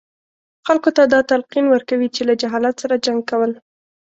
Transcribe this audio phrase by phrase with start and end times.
[0.65, 3.51] خلکو ته دا تلقین ورکوي چې له جهالت سره جنګ کول.